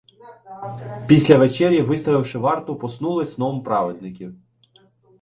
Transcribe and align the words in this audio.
Після 1.07 1.37
вечері, 1.37 1.81
виставивши 1.81 2.39
варту, 2.39 2.75
поснули 2.75 3.25
сном 3.25 3.63
праведників. 3.63 4.35